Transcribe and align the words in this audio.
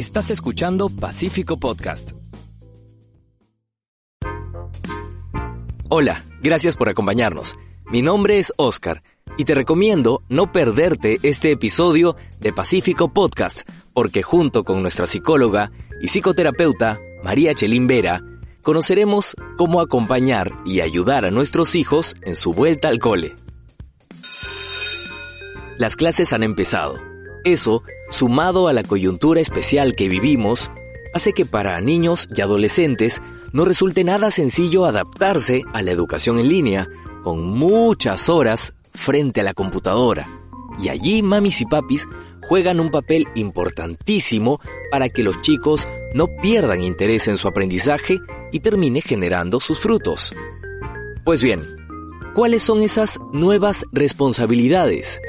Estás 0.00 0.30
escuchando 0.30 0.88
Pacífico 0.88 1.58
Podcast. 1.58 2.12
Hola, 5.90 6.24
gracias 6.40 6.74
por 6.74 6.88
acompañarnos. 6.88 7.58
Mi 7.90 8.00
nombre 8.00 8.38
es 8.38 8.50
Oscar 8.56 9.02
y 9.36 9.44
te 9.44 9.54
recomiendo 9.54 10.22
no 10.30 10.52
perderte 10.52 11.18
este 11.22 11.50
episodio 11.50 12.16
de 12.38 12.50
Pacífico 12.50 13.12
Podcast, 13.12 13.68
porque 13.92 14.22
junto 14.22 14.64
con 14.64 14.80
nuestra 14.80 15.06
psicóloga 15.06 15.70
y 16.00 16.08
psicoterapeuta, 16.08 16.98
María 17.22 17.54
Chelín 17.54 17.86
Vera, 17.86 18.22
conoceremos 18.62 19.36
cómo 19.58 19.82
acompañar 19.82 20.62
y 20.64 20.80
ayudar 20.80 21.26
a 21.26 21.30
nuestros 21.30 21.74
hijos 21.74 22.16
en 22.22 22.36
su 22.36 22.54
vuelta 22.54 22.88
al 22.88 23.00
cole. 23.00 23.36
Las 25.76 25.94
clases 25.94 26.32
han 26.32 26.42
empezado. 26.42 27.09
Eso, 27.44 27.82
sumado 28.10 28.68
a 28.68 28.72
la 28.72 28.82
coyuntura 28.82 29.40
especial 29.40 29.94
que 29.94 30.08
vivimos, 30.08 30.70
hace 31.14 31.32
que 31.32 31.46
para 31.46 31.80
niños 31.80 32.28
y 32.34 32.40
adolescentes 32.40 33.22
no 33.52 33.64
resulte 33.64 34.04
nada 34.04 34.30
sencillo 34.30 34.84
adaptarse 34.84 35.62
a 35.72 35.82
la 35.82 35.90
educación 35.90 36.38
en 36.38 36.48
línea, 36.48 36.88
con 37.22 37.42
muchas 37.42 38.28
horas 38.28 38.74
frente 38.94 39.40
a 39.40 39.44
la 39.44 39.54
computadora. 39.54 40.28
Y 40.78 40.88
allí 40.88 41.22
mamis 41.22 41.60
y 41.60 41.66
papis 41.66 42.06
juegan 42.48 42.80
un 42.80 42.90
papel 42.90 43.28
importantísimo 43.34 44.60
para 44.90 45.08
que 45.08 45.22
los 45.22 45.40
chicos 45.42 45.86
no 46.14 46.28
pierdan 46.42 46.82
interés 46.82 47.28
en 47.28 47.38
su 47.38 47.48
aprendizaje 47.48 48.18
y 48.52 48.60
termine 48.60 49.00
generando 49.00 49.60
sus 49.60 49.78
frutos. 49.78 50.32
Pues 51.24 51.42
bien, 51.42 51.62
¿cuáles 52.34 52.62
son 52.62 52.82
esas 52.82 53.20
nuevas 53.32 53.84
responsabilidades? 53.92 55.20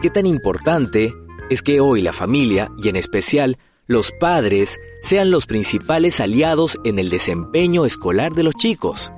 ¿Qué 0.00 0.10
tan 0.10 0.26
importante 0.26 1.14
es 1.52 1.62
que 1.62 1.80
hoy 1.80 2.02
la 2.02 2.12
familia, 2.12 2.70
y 2.78 2.88
en 2.88 2.96
especial 2.96 3.58
los 3.86 4.12
padres, 4.12 4.78
sean 5.02 5.30
los 5.30 5.46
principales 5.46 6.20
aliados 6.20 6.78
en 6.84 6.98
el 6.98 7.10
desempeño 7.10 7.84
escolar 7.84 8.32
de 8.32 8.42
los 8.42 8.54
chicos? 8.54 9.12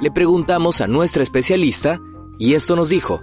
Le 0.00 0.10
preguntamos 0.10 0.80
a 0.80 0.86
nuestra 0.86 1.22
especialista 1.22 2.00
y 2.38 2.54
esto 2.54 2.76
nos 2.76 2.88
dijo. 2.88 3.22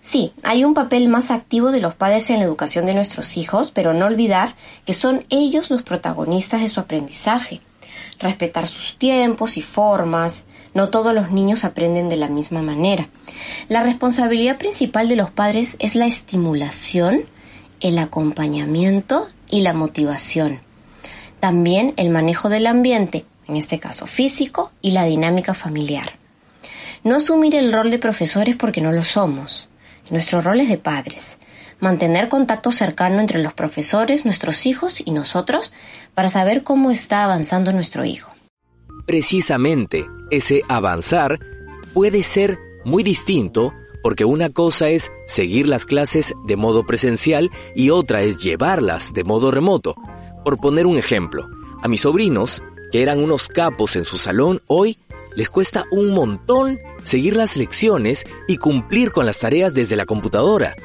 Sí, 0.00 0.32
hay 0.42 0.64
un 0.64 0.74
papel 0.74 1.08
más 1.08 1.30
activo 1.30 1.70
de 1.70 1.80
los 1.80 1.94
padres 1.94 2.28
en 2.30 2.38
la 2.38 2.44
educación 2.44 2.86
de 2.86 2.94
nuestros 2.94 3.36
hijos, 3.36 3.70
pero 3.70 3.94
no 3.94 4.06
olvidar 4.06 4.56
que 4.84 4.94
son 4.94 5.24
ellos 5.30 5.70
los 5.70 5.82
protagonistas 5.82 6.60
de 6.60 6.68
su 6.68 6.80
aprendizaje. 6.80 7.60
Respetar 8.22 8.68
sus 8.68 8.96
tiempos 8.96 9.56
y 9.56 9.62
formas. 9.62 10.46
No 10.74 10.88
todos 10.88 11.12
los 11.12 11.30
niños 11.32 11.64
aprenden 11.64 12.08
de 12.08 12.16
la 12.16 12.28
misma 12.28 12.62
manera. 12.62 13.08
La 13.68 13.82
responsabilidad 13.82 14.58
principal 14.58 15.08
de 15.08 15.16
los 15.16 15.30
padres 15.30 15.76
es 15.80 15.96
la 15.96 16.06
estimulación, 16.06 17.24
el 17.80 17.98
acompañamiento 17.98 19.28
y 19.50 19.60
la 19.60 19.74
motivación. 19.74 20.60
También 21.40 21.92
el 21.96 22.10
manejo 22.10 22.48
del 22.48 22.68
ambiente, 22.68 23.26
en 23.48 23.56
este 23.56 23.80
caso 23.80 24.06
físico, 24.06 24.70
y 24.80 24.92
la 24.92 25.04
dinámica 25.04 25.52
familiar. 25.52 26.12
No 27.02 27.16
asumir 27.16 27.56
el 27.56 27.72
rol 27.72 27.90
de 27.90 27.98
profesores 27.98 28.54
porque 28.54 28.80
no 28.80 28.92
lo 28.92 29.02
somos. 29.02 29.66
Nuestro 30.10 30.40
rol 30.40 30.60
es 30.60 30.68
de 30.68 30.78
padres. 30.78 31.38
Mantener 31.82 32.28
contacto 32.28 32.70
cercano 32.70 33.18
entre 33.18 33.42
los 33.42 33.54
profesores, 33.54 34.24
nuestros 34.24 34.66
hijos 34.66 35.02
y 35.04 35.10
nosotros 35.10 35.72
para 36.14 36.28
saber 36.28 36.62
cómo 36.62 36.92
está 36.92 37.24
avanzando 37.24 37.72
nuestro 37.72 38.04
hijo. 38.04 38.32
Precisamente, 39.04 40.06
ese 40.30 40.62
avanzar 40.68 41.40
puede 41.92 42.22
ser 42.22 42.56
muy 42.84 43.02
distinto 43.02 43.74
porque 44.00 44.24
una 44.24 44.48
cosa 44.48 44.90
es 44.90 45.10
seguir 45.26 45.66
las 45.66 45.84
clases 45.84 46.34
de 46.46 46.54
modo 46.54 46.86
presencial 46.86 47.50
y 47.74 47.90
otra 47.90 48.22
es 48.22 48.38
llevarlas 48.38 49.12
de 49.12 49.24
modo 49.24 49.50
remoto. 49.50 49.96
Por 50.44 50.58
poner 50.58 50.86
un 50.86 50.98
ejemplo, 50.98 51.48
a 51.82 51.88
mis 51.88 52.02
sobrinos, 52.02 52.62
que 52.92 53.02
eran 53.02 53.18
unos 53.18 53.48
capos 53.48 53.96
en 53.96 54.04
su 54.04 54.18
salón, 54.18 54.62
hoy 54.68 55.00
les 55.34 55.50
cuesta 55.50 55.84
un 55.90 56.14
montón 56.14 56.78
seguir 57.02 57.34
las 57.34 57.56
lecciones 57.56 58.24
y 58.46 58.58
cumplir 58.58 59.10
con 59.10 59.26
las 59.26 59.40
tareas 59.40 59.74
desde 59.74 59.96
la 59.96 60.06
computadora. 60.06 60.76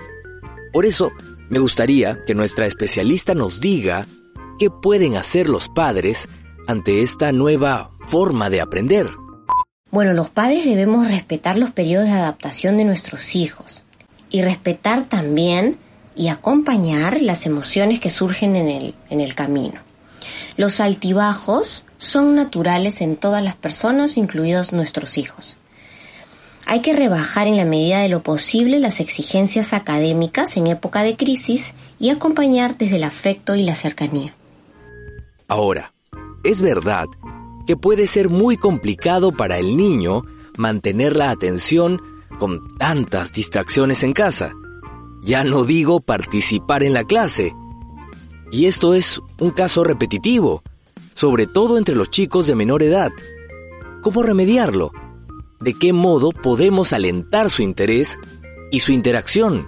Por 0.77 0.85
eso, 0.85 1.11
me 1.49 1.57
gustaría 1.57 2.23
que 2.27 2.35
nuestra 2.35 2.67
especialista 2.67 3.33
nos 3.33 3.59
diga 3.59 4.05
qué 4.59 4.69
pueden 4.69 5.17
hacer 5.17 5.49
los 5.49 5.69
padres 5.69 6.29
ante 6.67 7.01
esta 7.01 7.31
nueva 7.31 7.89
forma 8.07 8.51
de 8.51 8.61
aprender. 8.61 9.09
Bueno, 9.89 10.13
los 10.13 10.29
padres 10.29 10.65
debemos 10.65 11.09
respetar 11.09 11.57
los 11.57 11.71
periodos 11.71 12.05
de 12.05 12.11
adaptación 12.11 12.77
de 12.77 12.85
nuestros 12.85 13.35
hijos 13.35 13.81
y 14.29 14.43
respetar 14.43 15.05
también 15.05 15.79
y 16.15 16.27
acompañar 16.27 17.23
las 17.23 17.47
emociones 17.47 17.99
que 17.99 18.11
surgen 18.11 18.55
en 18.55 18.67
el, 18.67 18.95
en 19.09 19.19
el 19.19 19.33
camino. 19.33 19.79
Los 20.57 20.79
altibajos 20.79 21.85
son 21.97 22.35
naturales 22.35 23.01
en 23.01 23.15
todas 23.15 23.43
las 23.43 23.55
personas, 23.55 24.15
incluidos 24.15 24.73
nuestros 24.73 25.17
hijos. 25.17 25.57
Hay 26.69 26.81
que 26.81 26.91
rebajar 26.91 27.47
en 27.47 27.55
la 27.55 27.63
medida 27.63 27.99
de 28.01 28.09
lo 28.09 28.21
posible 28.23 28.81
las 28.81 28.99
exigencias 28.99 29.71
académicas 29.71 30.57
en 30.57 30.67
época 30.67 31.01
de 31.01 31.15
crisis 31.15 31.73
y 31.97 32.09
acompañar 32.09 32.77
desde 32.77 32.97
el 32.97 33.05
afecto 33.05 33.55
y 33.55 33.63
la 33.63 33.73
cercanía. 33.73 34.35
Ahora, 35.47 35.93
es 36.43 36.59
verdad 36.59 37.05
que 37.65 37.77
puede 37.77 38.05
ser 38.05 38.27
muy 38.27 38.57
complicado 38.57 39.31
para 39.31 39.57
el 39.57 39.77
niño 39.77 40.23
mantener 40.57 41.15
la 41.15 41.29
atención 41.29 42.01
con 42.37 42.59
tantas 42.77 43.31
distracciones 43.31 44.03
en 44.03 44.11
casa. 44.11 44.53
Ya 45.23 45.45
no 45.45 45.63
digo 45.63 46.01
participar 46.01 46.83
en 46.83 46.93
la 46.93 47.05
clase. 47.05 47.55
Y 48.51 48.65
esto 48.65 48.93
es 48.93 49.21
un 49.39 49.51
caso 49.51 49.85
repetitivo, 49.85 50.63
sobre 51.13 51.47
todo 51.47 51.77
entre 51.77 51.95
los 51.95 52.09
chicos 52.09 52.45
de 52.45 52.55
menor 52.55 52.83
edad. 52.83 53.13
¿Cómo 54.01 54.21
remediarlo? 54.21 54.91
¿De 55.59 55.73
qué 55.73 55.91
modo 55.91 56.31
podemos 56.31 56.93
alentar 56.93 57.49
su 57.49 57.63
interés 57.63 58.19
y 58.71 58.81
su 58.81 58.91
interacción? 58.91 59.67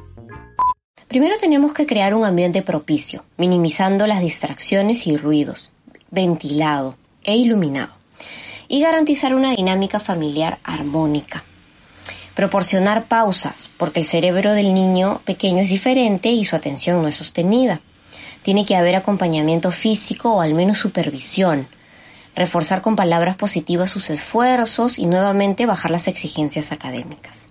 Primero 1.07 1.35
tenemos 1.39 1.73
que 1.73 1.87
crear 1.87 2.13
un 2.13 2.23
ambiente 2.23 2.61
propicio, 2.61 3.23
minimizando 3.37 4.05
las 4.05 4.21
distracciones 4.21 5.07
y 5.07 5.17
ruidos, 5.17 5.71
ventilado 6.11 6.95
e 7.23 7.35
iluminado, 7.37 7.91
y 8.67 8.81
garantizar 8.81 9.33
una 9.33 9.55
dinámica 9.55 9.99
familiar 9.99 10.59
armónica. 10.63 11.43
Proporcionar 12.35 13.05
pausas, 13.05 13.71
porque 13.75 14.01
el 14.01 14.05
cerebro 14.05 14.53
del 14.53 14.75
niño 14.75 15.21
pequeño 15.25 15.63
es 15.63 15.69
diferente 15.71 16.29
y 16.29 16.45
su 16.45 16.55
atención 16.55 17.01
no 17.01 17.07
es 17.07 17.15
sostenida. 17.15 17.81
Tiene 18.43 18.63
que 18.63 18.75
haber 18.75 18.95
acompañamiento 18.95 19.71
físico 19.71 20.35
o 20.35 20.41
al 20.41 20.53
menos 20.53 20.77
supervisión. 20.77 21.67
Reforzar 22.35 22.81
con 22.81 22.95
palabras 22.95 23.35
positivas 23.35 23.91
sus 23.91 24.09
esfuerzos 24.09 24.99
y 24.99 25.05
nuevamente 25.05 25.65
bajar 25.65 25.91
las 25.91 26.07
exigencias 26.07 26.71
académicas. 26.71 27.47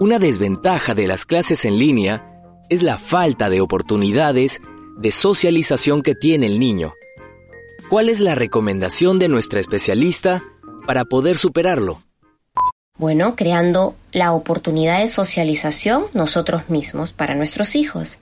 Una 0.00 0.18
desventaja 0.18 0.94
de 0.94 1.06
las 1.06 1.24
clases 1.24 1.64
en 1.64 1.78
línea 1.78 2.42
es 2.68 2.82
la 2.82 2.98
falta 2.98 3.48
de 3.48 3.60
oportunidades 3.60 4.60
de 4.96 5.12
socialización 5.12 6.02
que 6.02 6.14
tiene 6.14 6.46
el 6.46 6.58
niño. 6.58 6.94
¿Cuál 7.88 8.08
es 8.08 8.20
la 8.20 8.34
recomendación 8.34 9.18
de 9.18 9.28
nuestra 9.28 9.60
especialista 9.60 10.42
para 10.86 11.04
poder 11.04 11.38
superarlo? 11.38 12.00
Bueno, 12.96 13.34
creando 13.36 13.96
la 14.12 14.32
oportunidad 14.32 15.00
de 15.00 15.08
socialización 15.08 16.06
nosotros 16.12 16.70
mismos 16.70 17.12
para 17.12 17.34
nuestros 17.34 17.74
hijos 17.74 18.18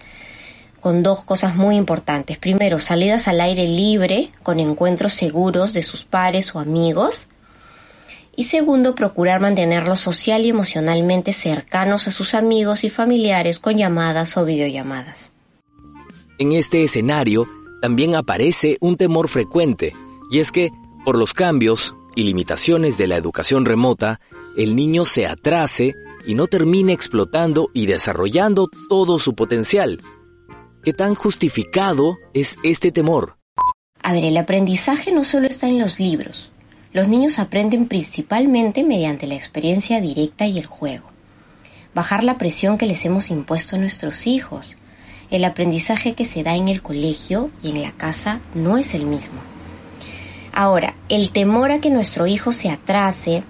con 0.82 1.04
dos 1.04 1.22
cosas 1.22 1.54
muy 1.54 1.76
importantes. 1.76 2.36
Primero, 2.38 2.80
salidas 2.80 3.28
al 3.28 3.40
aire 3.40 3.68
libre, 3.68 4.30
con 4.42 4.58
encuentros 4.58 5.12
seguros 5.12 5.72
de 5.72 5.80
sus 5.80 6.04
pares 6.04 6.56
o 6.56 6.58
amigos. 6.58 7.28
Y 8.34 8.44
segundo, 8.44 8.96
procurar 8.96 9.40
mantenerlos 9.40 10.00
social 10.00 10.44
y 10.44 10.50
emocionalmente 10.50 11.32
cercanos 11.32 12.08
a 12.08 12.10
sus 12.10 12.34
amigos 12.34 12.82
y 12.82 12.90
familiares 12.90 13.60
con 13.60 13.78
llamadas 13.78 14.36
o 14.36 14.44
videollamadas. 14.44 15.32
En 16.38 16.50
este 16.50 16.82
escenario 16.82 17.48
también 17.80 18.16
aparece 18.16 18.76
un 18.80 18.96
temor 18.96 19.28
frecuente, 19.28 19.94
y 20.32 20.40
es 20.40 20.50
que, 20.50 20.72
por 21.04 21.16
los 21.16 21.32
cambios 21.32 21.94
y 22.16 22.24
limitaciones 22.24 22.98
de 22.98 23.06
la 23.06 23.16
educación 23.16 23.66
remota, 23.66 24.20
el 24.56 24.74
niño 24.74 25.04
se 25.04 25.28
atrase 25.28 25.94
y 26.26 26.34
no 26.34 26.48
termine 26.48 26.92
explotando 26.92 27.68
y 27.72 27.86
desarrollando 27.86 28.68
todo 28.88 29.20
su 29.20 29.34
potencial. 29.34 30.00
¿Qué 30.84 30.92
tan 30.92 31.14
justificado 31.14 32.18
es 32.34 32.56
este 32.64 32.90
temor? 32.90 33.36
A 34.02 34.12
ver, 34.12 34.24
el 34.24 34.36
aprendizaje 34.36 35.12
no 35.12 35.22
solo 35.22 35.46
está 35.46 35.68
en 35.68 35.78
los 35.78 36.00
libros. 36.00 36.50
Los 36.92 37.06
niños 37.06 37.38
aprenden 37.38 37.86
principalmente 37.86 38.82
mediante 38.82 39.28
la 39.28 39.36
experiencia 39.36 40.00
directa 40.00 40.46
y 40.46 40.58
el 40.58 40.66
juego. 40.66 41.04
Bajar 41.94 42.24
la 42.24 42.36
presión 42.36 42.78
que 42.78 42.86
les 42.86 43.04
hemos 43.04 43.30
impuesto 43.30 43.76
a 43.76 43.78
nuestros 43.78 44.26
hijos. 44.26 44.76
El 45.30 45.44
aprendizaje 45.44 46.14
que 46.14 46.24
se 46.24 46.42
da 46.42 46.56
en 46.56 46.66
el 46.66 46.82
colegio 46.82 47.52
y 47.62 47.70
en 47.70 47.80
la 47.80 47.92
casa 47.92 48.40
no 48.56 48.76
es 48.76 48.94
el 48.94 49.06
mismo. 49.06 49.40
Ahora, 50.52 50.96
el 51.08 51.30
temor 51.30 51.70
a 51.70 51.80
que 51.80 51.90
nuestro 51.90 52.26
hijo 52.26 52.50
se 52.50 52.70
atrase 52.70 53.44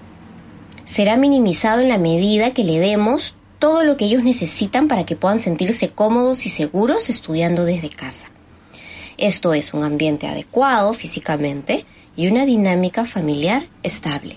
será 0.84 1.17
minimizado 1.17 1.81
en 1.81 1.88
la 1.88 1.96
medida 1.96 2.52
que 2.52 2.62
le 2.62 2.79
demos 2.79 3.34
todo 3.62 3.85
lo 3.85 3.97
que 3.97 4.06
ellos 4.06 4.25
necesitan 4.25 4.88
para 4.88 5.06
que 5.06 5.14
puedan 5.14 5.38
sentirse 5.38 5.88
cómodos 5.88 6.47
y 6.47 6.49
seguros 6.49 7.09
estudiando 7.09 7.64
desde 7.64 7.91
casa. 7.91 8.29
Esto 9.19 9.55
es 9.55 9.73
un 9.73 9.85
ambiente 9.85 10.26
adecuado 10.26 10.93
físicamente 10.94 11.87
y 12.17 12.26
una 12.26 12.44
dinámica 12.44 13.05
familiar 13.05 13.69
estable. 13.85 14.37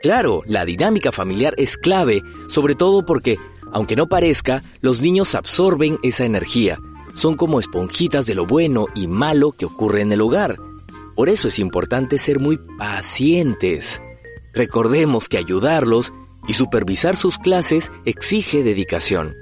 Claro, 0.00 0.42
la 0.46 0.64
dinámica 0.64 1.12
familiar 1.12 1.52
es 1.58 1.76
clave, 1.76 2.22
sobre 2.48 2.74
todo 2.74 3.04
porque, 3.04 3.36
aunque 3.70 3.96
no 3.96 4.06
parezca, 4.06 4.62
los 4.80 5.02
niños 5.02 5.34
absorben 5.34 5.98
esa 6.02 6.24
energía. 6.24 6.78
Son 7.14 7.36
como 7.36 7.60
esponjitas 7.60 8.24
de 8.24 8.34
lo 8.34 8.46
bueno 8.46 8.86
y 8.94 9.08
malo 9.08 9.52
que 9.52 9.66
ocurre 9.66 10.00
en 10.00 10.12
el 10.12 10.22
hogar. 10.22 10.56
Por 11.14 11.28
eso 11.28 11.48
es 11.48 11.58
importante 11.58 12.16
ser 12.16 12.40
muy 12.40 12.58
pacientes. 12.78 14.00
Recordemos 14.54 15.28
que 15.28 15.36
ayudarlos 15.36 16.14
y 16.46 16.52
supervisar 16.52 17.16
sus 17.16 17.38
clases 17.38 17.90
exige 18.04 18.62
dedicación. 18.62 19.34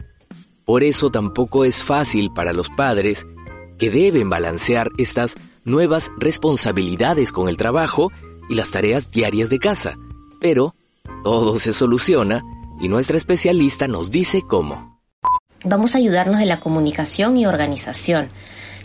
Por 0.64 0.82
eso 0.82 1.10
tampoco 1.10 1.64
es 1.64 1.82
fácil 1.82 2.32
para 2.32 2.52
los 2.52 2.70
padres 2.70 3.26
que 3.78 3.90
deben 3.90 4.30
balancear 4.30 4.88
estas 4.98 5.34
nuevas 5.64 6.10
responsabilidades 6.18 7.32
con 7.32 7.48
el 7.48 7.56
trabajo 7.56 8.10
y 8.48 8.54
las 8.54 8.70
tareas 8.70 9.10
diarias 9.10 9.50
de 9.50 9.58
casa. 9.58 9.96
Pero 10.40 10.74
todo 11.22 11.58
se 11.58 11.72
soluciona 11.72 12.42
y 12.80 12.88
nuestra 12.88 13.16
especialista 13.16 13.88
nos 13.88 14.10
dice 14.10 14.42
cómo. 14.42 15.00
Vamos 15.64 15.94
a 15.94 15.98
ayudarnos 15.98 16.38
de 16.38 16.46
la 16.46 16.60
comunicación 16.60 17.36
y 17.36 17.46
organización. 17.46 18.28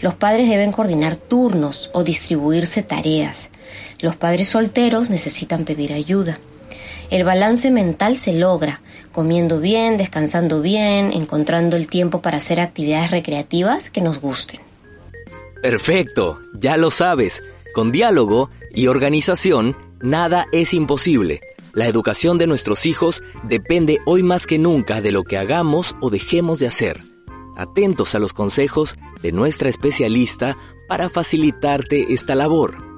Los 0.02 0.16
padres 0.16 0.50
deben 0.50 0.72
coordinar 0.72 1.18
turnos 1.18 1.90
o 1.94 2.04
distribuirse 2.04 2.84
tareas. 2.84 3.50
Los 4.00 4.16
padres 4.16 4.48
solteros 4.48 5.10
necesitan 5.10 5.66
pedir 5.66 5.92
ayuda. 5.92 6.40
El 7.10 7.24
balance 7.24 7.72
mental 7.72 8.18
se 8.18 8.34
logra 8.34 8.82
comiendo 9.12 9.60
bien, 9.60 9.98
descansando 9.98 10.62
bien, 10.62 11.12
encontrando 11.12 11.76
el 11.76 11.88
tiempo 11.88 12.22
para 12.22 12.38
hacer 12.38 12.60
actividades 12.60 13.12
recreativas 13.12 13.90
que 13.90 14.02
nos 14.02 14.22
gusten. 14.22 14.62
Perfecto, 15.62 16.40
ya 16.54 16.78
lo 16.78 16.92
sabes. 16.92 17.44
Con 17.74 17.92
diálogo 17.92 18.50
y 18.74 18.88
organización, 18.88 19.76
nada 20.00 20.48
es 20.52 20.74
imposible. 20.74 21.42
La 21.74 21.88
educación 21.88 22.38
de 22.38 22.48
nuestros 22.48 22.86
hijos 22.86 23.24
depende 23.44 24.00
hoy 24.06 24.24
más 24.24 24.48
que 24.48 24.58
nunca 24.58 25.02
de 25.02 25.12
lo 25.12 25.24
que 25.24 25.38
hagamos 25.38 25.96
o 26.02 26.10
dejemos 26.10 26.60
de 26.60 26.68
hacer. 26.68 27.02
Atentos 27.58 28.16
a 28.16 28.20
los 28.20 28.34
consejos 28.34 28.98
de 29.22 29.32
nuestra 29.32 29.70
especialista 29.70 30.56
para 30.88 31.10
facilitarte 31.10 32.14
esta 32.14 32.36
labor. 32.36 32.89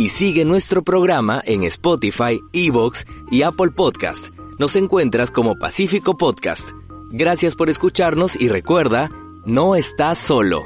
Y 0.00 0.08
sigue 0.08 0.46
nuestro 0.46 0.82
programa 0.82 1.42
en 1.44 1.62
Spotify, 1.64 2.40
Evox 2.54 3.04
y 3.30 3.42
Apple 3.42 3.70
Podcast. 3.76 4.30
Nos 4.58 4.74
encuentras 4.76 5.30
como 5.30 5.58
Pacífico 5.58 6.16
Podcast. 6.16 6.70
Gracias 7.10 7.54
por 7.54 7.68
escucharnos 7.68 8.34
y 8.40 8.48
recuerda, 8.48 9.10
no 9.44 9.76
estás 9.76 10.16
solo. 10.16 10.62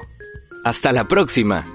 Hasta 0.62 0.92
la 0.92 1.08
próxima. 1.08 1.66